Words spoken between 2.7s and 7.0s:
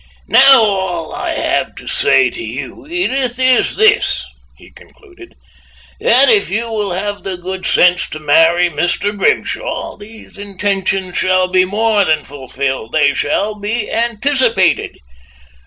Edith, is this," he concluded, "that if you will